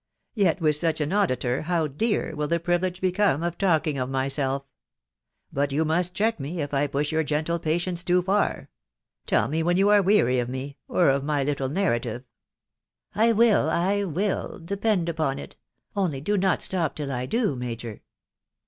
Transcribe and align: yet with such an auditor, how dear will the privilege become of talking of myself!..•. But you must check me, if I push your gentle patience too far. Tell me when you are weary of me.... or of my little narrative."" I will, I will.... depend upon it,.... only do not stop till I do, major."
yet 0.33 0.59
with 0.59 0.75
such 0.75 0.99
an 0.99 1.13
auditor, 1.13 1.61
how 1.61 1.85
dear 1.85 2.35
will 2.35 2.47
the 2.47 2.59
privilege 2.59 2.99
become 2.99 3.43
of 3.43 3.55
talking 3.55 3.99
of 3.99 4.09
myself!..•. 4.09 4.63
But 5.53 5.71
you 5.71 5.85
must 5.85 6.15
check 6.15 6.39
me, 6.39 6.59
if 6.59 6.73
I 6.73 6.87
push 6.87 7.11
your 7.11 7.21
gentle 7.23 7.59
patience 7.59 8.03
too 8.03 8.23
far. 8.23 8.71
Tell 9.27 9.47
me 9.47 9.61
when 9.61 9.77
you 9.77 9.89
are 9.89 10.01
weary 10.01 10.39
of 10.39 10.49
me.... 10.49 10.79
or 10.87 11.09
of 11.09 11.23
my 11.23 11.43
little 11.43 11.69
narrative."" 11.69 12.23
I 13.25 13.31
will, 13.31 13.69
I 13.69 14.03
will.... 14.03 14.57
depend 14.57 15.07
upon 15.07 15.37
it,.... 15.37 15.55
only 15.95 16.19
do 16.19 16.35
not 16.35 16.63
stop 16.63 16.95
till 16.95 17.11
I 17.11 17.27
do, 17.27 17.55
major." 17.55 18.01